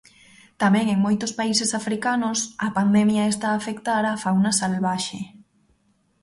[0.61, 5.19] Tamén en moitos países africanos, a pandemia está a afectar a fauna salvaxe.